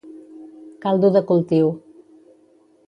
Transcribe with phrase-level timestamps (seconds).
[0.85, 1.67] Caldo de cultiu.